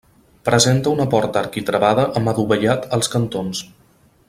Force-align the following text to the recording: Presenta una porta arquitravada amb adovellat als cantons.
Presenta 0.47 0.93
una 0.97 1.05
porta 1.11 1.43
arquitravada 1.45 2.07
amb 2.21 2.33
adovellat 2.33 2.89
als 2.99 3.13
cantons. 3.19 3.63